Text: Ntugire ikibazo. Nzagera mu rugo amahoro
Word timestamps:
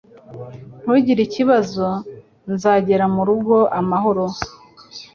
Ntugire 0.81 1.21
ikibazo. 1.27 1.85
Nzagera 2.53 3.05
mu 3.13 3.21
rugo 3.27 3.55
amahoro 3.79 4.25